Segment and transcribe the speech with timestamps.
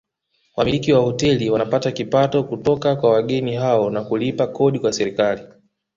[0.55, 5.41] Wamiliki wa hoteli wanapata kipato kutoka kwa wageni hao na kulipa kodi kwa serikali